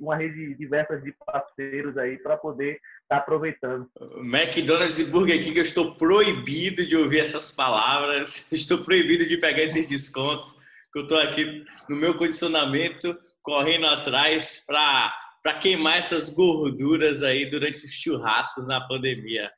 uma 0.00 0.16
rede 0.16 0.54
diversa 0.54 0.96
de 1.00 1.12
parceiros 1.12 1.96
aí 1.96 2.18
para 2.18 2.36
poder 2.36 2.74
estar 2.74 2.82
tá 3.08 3.16
aproveitando. 3.16 3.90
McDonald's 4.16 4.98
e 4.98 5.04
Burger 5.04 5.42
King, 5.42 5.56
eu 5.56 5.62
estou 5.62 5.94
proibido 5.96 6.86
de 6.86 6.96
ouvir 6.96 7.20
essas 7.20 7.50
palavras, 7.50 8.50
estou 8.52 8.84
proibido 8.84 9.26
de 9.26 9.36
pegar 9.36 9.62
esses 9.62 9.88
descontos, 9.88 10.58
que 10.92 10.98
eu 10.98 11.02
estou 11.02 11.18
aqui 11.18 11.64
no 11.88 11.96
meu 11.96 12.14
condicionamento, 12.16 13.18
correndo 13.42 13.86
atrás 13.86 14.64
para 14.66 15.58
queimar 15.60 15.98
essas 15.98 16.30
gorduras 16.30 17.22
aí 17.22 17.50
durante 17.50 17.84
os 17.84 17.92
churrascos 17.92 18.66
na 18.66 18.80
pandemia. 18.86 19.50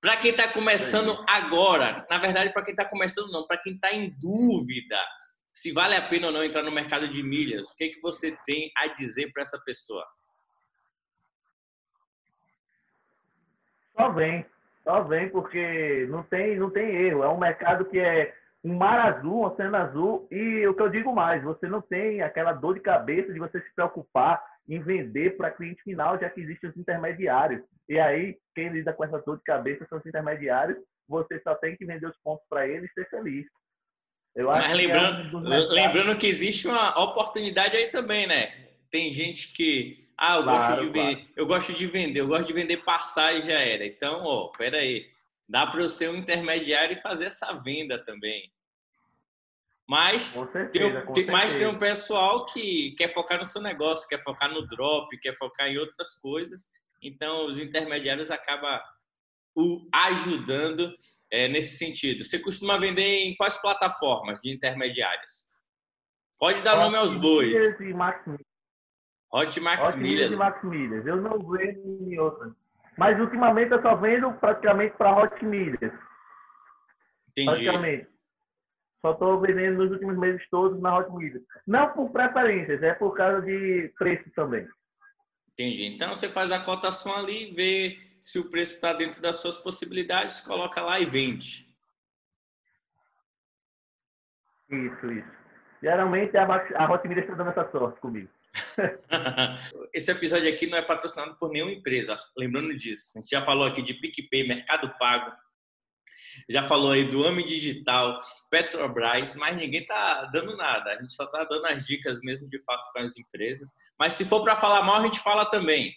Para 0.00 0.16
quem 0.16 0.30
está 0.30 0.48
começando 0.48 1.24
agora, 1.28 2.06
na 2.08 2.18
verdade, 2.18 2.52
para 2.52 2.62
quem 2.62 2.72
está 2.72 2.84
começando 2.84 3.32
não, 3.32 3.46
para 3.46 3.58
quem 3.58 3.72
está 3.72 3.92
em 3.92 4.10
dúvida, 4.20 4.96
se 5.58 5.72
vale 5.72 5.96
a 5.96 6.08
pena 6.08 6.28
ou 6.28 6.32
não 6.32 6.44
entrar 6.44 6.62
no 6.62 6.70
mercado 6.70 7.08
de 7.08 7.20
milhas. 7.20 7.72
O 7.72 7.76
que, 7.76 7.84
é 7.84 7.88
que 7.88 8.00
você 8.00 8.36
tem 8.46 8.70
a 8.76 8.86
dizer 8.86 9.32
para 9.32 9.42
essa 9.42 9.60
pessoa? 9.64 10.06
Só 13.96 14.10
vem, 14.10 14.46
só 14.84 15.02
vem, 15.02 15.28
porque 15.28 16.06
não 16.08 16.22
tem, 16.22 16.56
não 16.56 16.70
tem 16.70 16.94
erro. 16.94 17.24
É 17.24 17.28
um 17.28 17.40
mercado 17.40 17.84
que 17.86 17.98
é 17.98 18.32
um 18.62 18.76
mar 18.76 19.00
azul, 19.00 19.40
um 19.40 19.44
oceano 19.46 19.76
azul, 19.76 20.28
e 20.30 20.64
o 20.68 20.74
que 20.74 20.82
eu 20.82 20.90
digo 20.90 21.12
mais, 21.12 21.42
você 21.42 21.66
não 21.66 21.82
tem 21.82 22.22
aquela 22.22 22.52
dor 22.52 22.74
de 22.74 22.80
cabeça 22.80 23.32
de 23.32 23.40
você 23.40 23.60
se 23.60 23.74
preocupar 23.74 24.40
em 24.68 24.80
vender 24.80 25.36
para 25.36 25.50
cliente 25.50 25.82
final, 25.82 26.20
já 26.20 26.30
que 26.30 26.40
existem 26.40 26.70
os 26.70 26.76
intermediários. 26.76 27.64
E 27.88 27.98
aí, 27.98 28.38
quem 28.54 28.68
lida 28.68 28.92
com 28.92 29.04
essa 29.04 29.18
dor 29.22 29.38
de 29.38 29.42
cabeça 29.42 29.84
são 29.88 29.98
os 29.98 30.06
intermediários, 30.06 30.78
você 31.08 31.40
só 31.40 31.56
tem 31.56 31.76
que 31.76 31.84
vender 31.84 32.06
os 32.06 32.16
pontos 32.18 32.46
para 32.48 32.68
eles 32.68 32.88
e 32.90 32.94
ser 32.94 33.08
feliz. 33.10 33.44
Mas 34.36 34.72
lembrando, 34.72 35.52
é 35.52 35.60
um 35.60 35.68
lembrando 35.68 36.18
que 36.18 36.26
existe 36.26 36.68
uma 36.68 36.98
oportunidade 37.02 37.76
aí 37.76 37.88
também, 37.88 38.26
né? 38.26 38.68
Tem 38.90 39.10
gente 39.10 39.52
que, 39.52 40.08
ah, 40.16 40.36
eu, 40.36 40.44
claro, 40.44 40.58
gosto 40.58 40.70
de 40.70 40.92
claro. 40.92 40.92
vender, 40.92 41.32
eu 41.36 41.46
gosto 41.46 41.72
de 41.72 41.86
vender, 41.86 42.20
eu 42.20 42.26
gosto 42.28 42.46
de 42.46 42.52
vender 42.52 42.76
passagem 42.78 43.54
era. 43.54 43.84
Então, 43.84 44.22
ó, 44.24 44.48
pera 44.48 44.78
aí, 44.78 45.06
dá 45.48 45.66
para 45.66 45.80
eu 45.80 45.88
ser 45.88 46.10
um 46.10 46.16
intermediário 46.16 46.92
e 46.92 47.00
fazer 47.00 47.26
essa 47.26 47.52
venda 47.54 47.98
também. 48.02 48.52
Mas, 49.88 50.22
certeza, 50.22 51.00
tem, 51.06 51.14
tem 51.14 51.26
mas 51.26 51.54
tem 51.54 51.66
um 51.66 51.78
pessoal 51.78 52.44
que 52.44 52.92
quer 52.92 53.08
focar 53.08 53.38
no 53.38 53.46
seu 53.46 53.62
negócio, 53.62 54.06
quer 54.06 54.22
focar 54.22 54.52
no 54.52 54.66
drop, 54.66 55.18
quer 55.18 55.34
focar 55.34 55.66
em 55.66 55.78
outras 55.78 56.14
coisas. 56.20 56.68
Então, 57.02 57.46
os 57.46 57.58
intermediários 57.58 58.30
acabam 58.30 58.78
o 59.54 59.88
ajudando 59.92 60.94
é, 61.30 61.48
nesse 61.48 61.76
sentido. 61.76 62.24
Você 62.24 62.38
costuma 62.38 62.78
vender 62.78 63.24
em 63.24 63.36
quais 63.36 63.56
plataformas 63.60 64.40
de 64.40 64.50
intermediários? 64.52 65.48
Pode 66.38 66.62
dar 66.62 66.74
Hot 66.74 66.84
nome 66.84 66.96
aos 66.96 67.16
bois. 67.16 67.80
E 67.80 67.92
Max 67.92 68.24
Hot 69.32 69.60
Max 69.60 69.88
Hot 69.88 69.98
Milhas. 69.98 70.32
e 70.32 70.36
Max 70.36 70.64
Milhas. 70.64 71.06
Eu 71.06 71.16
não 71.16 71.38
vendo 71.50 72.10
em 72.10 72.18
outras. 72.18 72.52
Mas 72.96 73.20
ultimamente 73.20 73.72
eu 73.72 73.82
só 73.82 73.94
vendo 73.96 74.32
praticamente 74.34 74.96
para 74.96 75.16
Hot 75.16 75.44
Milhas. 75.44 75.92
Entendi. 77.30 77.46
Praticamente. 77.46 78.08
Só 79.00 79.12
estou 79.12 79.40
vendendo 79.40 79.78
nos 79.78 79.92
últimos 79.92 80.18
meses 80.18 80.42
todos 80.50 80.80
na 80.80 80.98
Hot 80.98 81.10
Milhas. 81.12 81.42
Não 81.66 81.92
por 81.92 82.10
preferências, 82.10 82.82
é 82.82 82.94
por 82.94 83.14
causa 83.14 83.42
de 83.42 83.92
preço 83.98 84.28
também. 84.34 84.66
Entendi. 85.50 85.86
Então 85.86 86.14
você 86.14 86.28
faz 86.28 86.50
a 86.50 86.60
cotação 86.60 87.14
ali, 87.16 87.52
vê 87.52 87.96
se 88.20 88.38
o 88.38 88.50
preço 88.50 88.74
está 88.74 88.92
dentro 88.92 89.20
das 89.20 89.36
suas 89.36 89.58
possibilidades, 89.58 90.40
coloca 90.40 90.80
lá 90.80 91.00
e 91.00 91.06
vende. 91.06 91.68
Isso, 94.70 95.12
isso. 95.12 95.38
Geralmente 95.82 96.36
a, 96.36 96.44
a 96.44 96.90
Hotmilha 96.90 97.20
está 97.20 97.34
dando 97.34 97.50
essa 97.50 97.70
sorte 97.70 98.00
comigo. 98.00 98.28
Esse 99.94 100.10
episódio 100.10 100.48
aqui 100.52 100.66
não 100.66 100.78
é 100.78 100.82
patrocinado 100.82 101.36
por 101.36 101.50
nenhuma 101.50 101.72
empresa, 101.72 102.18
lembrando 102.36 102.76
disso. 102.76 103.12
A 103.16 103.20
gente 103.20 103.30
já 103.30 103.44
falou 103.44 103.66
aqui 103.66 103.82
de 103.82 103.94
PicPay, 103.94 104.48
Mercado 104.48 104.92
Pago, 104.98 105.32
já 106.48 106.66
falou 106.66 106.92
aí 106.92 107.08
do 107.08 107.26
AMI 107.26 107.44
Digital, 107.44 108.18
Petrobras, 108.50 109.34
mas 109.34 109.56
ninguém 109.56 109.84
tá 109.84 110.24
dando 110.32 110.56
nada. 110.56 110.90
A 110.90 111.00
gente 111.00 111.12
só 111.12 111.26
tá 111.26 111.44
dando 111.44 111.66
as 111.66 111.84
dicas 111.84 112.20
mesmo 112.22 112.48
de 112.48 112.62
fato 112.64 112.90
com 112.92 113.00
as 113.00 113.16
empresas. 113.16 113.70
Mas 113.98 114.14
se 114.14 114.24
for 114.24 114.42
para 114.42 114.56
falar 114.56 114.82
mal, 114.82 115.00
a 115.00 115.06
gente 115.06 115.20
fala 115.20 115.46
também. 115.46 115.92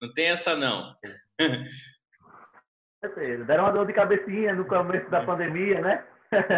Não 0.00 0.12
tem 0.12 0.26
essa 0.26 0.56
não. 0.56 0.94
Deram 3.46 3.64
uma 3.64 3.72
dor 3.72 3.86
de 3.86 3.92
cabecinha 3.92 4.54
no 4.54 4.64
começo 4.64 5.10
da 5.10 5.24
pandemia, 5.24 5.80
né? 5.80 6.04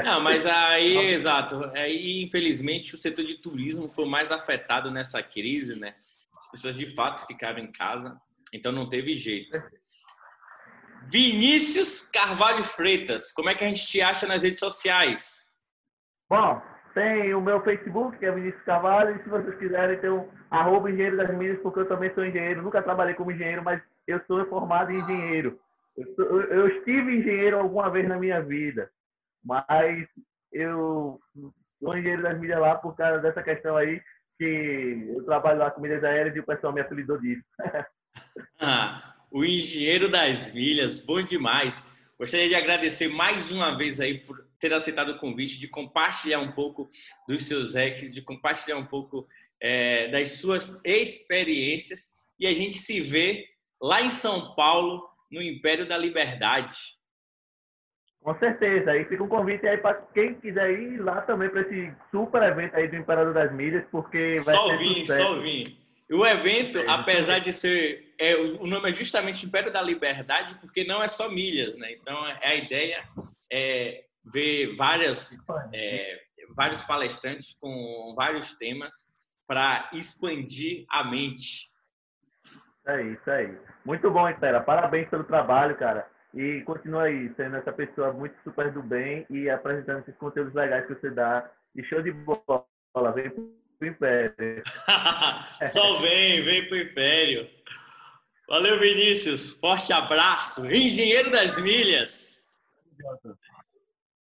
Não, 0.04 0.20
mas 0.20 0.46
aí, 0.46 0.96
exato. 1.08 1.64
Aí, 1.74 2.22
infelizmente, 2.22 2.94
o 2.94 2.98
setor 2.98 3.24
de 3.24 3.38
turismo 3.38 3.88
foi 3.88 4.06
mais 4.06 4.30
afetado 4.30 4.90
nessa 4.90 5.22
crise, 5.22 5.78
né? 5.78 5.94
As 6.36 6.50
pessoas 6.50 6.76
de 6.76 6.94
fato 6.94 7.26
ficaram 7.26 7.58
em 7.58 7.72
casa, 7.72 8.16
então 8.52 8.70
não 8.70 8.88
teve 8.88 9.16
jeito. 9.16 9.58
Vinícius 11.10 12.02
Carvalho 12.02 12.62
Freitas, 12.62 13.32
como 13.32 13.48
é 13.48 13.54
que 13.54 13.64
a 13.64 13.68
gente 13.68 13.86
te 13.86 14.00
acha 14.00 14.26
nas 14.26 14.42
redes 14.42 14.58
sociais? 14.58 15.44
Bom, 16.28 16.60
tem 16.96 17.34
o 17.34 17.42
meu 17.42 17.60
Facebook, 17.60 18.16
que 18.16 18.24
é 18.24 18.32
Vinícius 18.32 18.64
Carvalho, 18.64 19.14
e 19.14 19.22
se 19.22 19.28
vocês 19.28 19.54
quiserem, 19.58 19.98
tem 19.98 20.08
o 20.08 20.26
arroba 20.50 20.90
engenheiro 20.90 21.18
das 21.18 21.36
milhas, 21.36 21.60
porque 21.60 21.80
eu 21.80 21.88
também 21.88 22.10
sou 22.14 22.24
engenheiro. 22.24 22.62
Nunca 22.62 22.82
trabalhei 22.82 23.14
como 23.14 23.30
engenheiro, 23.30 23.62
mas 23.62 23.82
eu 24.06 24.18
sou 24.26 24.46
formado 24.46 24.90
em 24.90 25.00
engenheiro. 25.00 25.60
Eu, 25.94 26.14
sou, 26.14 26.24
eu 26.24 26.68
estive 26.68 27.18
engenheiro 27.18 27.58
alguma 27.58 27.90
vez 27.90 28.08
na 28.08 28.16
minha 28.16 28.40
vida, 28.40 28.90
mas 29.44 30.08
eu 30.50 31.20
sou 31.78 31.98
engenheiro 31.98 32.22
das 32.22 32.40
milhas 32.40 32.60
lá 32.60 32.76
por 32.76 32.96
causa 32.96 33.20
dessa 33.20 33.42
questão 33.42 33.76
aí, 33.76 34.00
que 34.38 35.12
eu 35.14 35.22
trabalho 35.24 35.58
lá 35.58 35.70
com 35.70 35.82
milhas 35.82 36.02
aéreas 36.02 36.34
e 36.34 36.40
o 36.40 36.46
pessoal 36.46 36.72
me 36.72 36.80
apelidou 36.80 37.18
disso. 37.18 37.44
ah, 38.58 39.16
o 39.30 39.44
engenheiro 39.44 40.08
das 40.08 40.50
milhas, 40.54 40.96
bom 40.96 41.20
demais. 41.20 41.78
Gostaria 42.18 42.48
de 42.48 42.54
agradecer 42.54 43.08
mais 43.08 43.50
uma 43.50 43.76
vez 43.76 44.00
aí 44.00 44.18
por 44.18 44.45
ter 44.58 44.72
aceitado 44.72 45.10
o 45.10 45.18
convite, 45.18 45.58
de 45.58 45.68
compartilhar 45.68 46.40
um 46.40 46.52
pouco 46.52 46.88
dos 47.28 47.46
seus 47.46 47.75
hacks, 47.75 48.12
de 48.12 48.22
compartilhar 48.22 48.76
um 48.76 48.86
pouco 48.86 49.26
é, 49.60 50.08
das 50.08 50.32
suas 50.32 50.80
experiências. 50.84 52.10
E 52.38 52.46
a 52.46 52.54
gente 52.54 52.78
se 52.78 53.00
vê 53.00 53.44
lá 53.80 54.02
em 54.02 54.10
São 54.10 54.54
Paulo, 54.54 55.08
no 55.30 55.42
Império 55.42 55.86
da 55.86 55.96
Liberdade. 55.96 56.75
Com 58.20 58.36
certeza. 58.38 58.90
Aí 58.90 59.04
fica 59.04 59.22
um 59.22 59.28
convite 59.28 59.66
aí 59.66 59.78
para 59.78 59.94
quem 60.12 60.34
quiser 60.34 60.70
ir 60.72 60.98
lá 60.98 61.20
também 61.22 61.48
para 61.48 61.60
esse 61.60 61.92
super 62.10 62.42
evento 62.42 62.75
aí 62.75 62.88
do 62.88 62.96
Imperador 62.96 63.32
das 63.32 63.52
Milhas, 63.52 63.84
porque 63.90 64.34
vai 64.44 64.54
só 64.54 64.66
ser 64.66 64.78
vim, 64.78 65.06
só 65.06 65.38
vim. 65.38 65.78
O 66.10 66.25
evento, 66.25 66.78
é, 66.78 66.88
apesar 66.88 67.40
de 67.40 67.52
ser, 67.52 68.14
é, 68.18 68.36
o 68.36 68.66
nome 68.66 68.90
é 68.90 68.92
justamente 68.92 69.44
Império 69.44 69.72
da 69.72 69.82
Liberdade, 69.82 70.56
porque 70.60 70.84
não 70.84 71.02
é 71.02 71.08
só 71.08 71.28
milhas, 71.28 71.76
né? 71.76 71.92
Então 71.92 72.16
a 72.42 72.54
ideia 72.54 73.04
é 73.52 74.05
ver 74.33 74.76
várias, 74.76 75.38
é, 75.73 76.21
vários 76.54 76.83
palestrantes 76.83 77.54
com 77.61 78.14
vários 78.16 78.54
temas 78.56 79.14
para 79.47 79.88
expandir 79.92 80.85
a 80.90 81.04
mente. 81.04 81.66
É 82.87 83.02
isso 83.02 83.30
aí. 83.30 83.56
Muito 83.85 84.11
bom, 84.11 84.28
Estela. 84.28 84.61
Parabéns 84.61 85.09
pelo 85.09 85.25
trabalho, 85.25 85.76
cara. 85.76 86.09
E 86.35 86.61
continua 86.62 87.04
aí 87.04 87.33
sendo 87.35 87.56
essa 87.56 87.73
pessoa 87.73 88.12
muito 88.12 88.37
super 88.45 88.71
do 88.73 88.83
bem 88.83 89.26
e 89.30 89.49
apresentando 89.49 90.00
esses 90.00 90.16
conteúdos 90.16 90.54
legais 90.54 90.87
que 90.87 90.95
você 90.95 91.11
dá. 91.11 91.50
E 91.75 91.83
show 91.85 92.02
de 92.02 92.12
bola. 92.12 92.66
Vem 93.14 93.30
pro 93.30 93.88
Império. 93.88 94.62
Só 95.73 95.99
vem, 95.99 96.42
vem 96.42 96.68
pro 96.68 96.78
Império. 96.78 97.49
Valeu, 98.49 98.78
Vinícius. 98.78 99.52
Forte 99.61 99.92
abraço. 99.92 100.64
Engenheiro 100.66 101.30
das 101.30 101.59
milhas. 101.59 102.47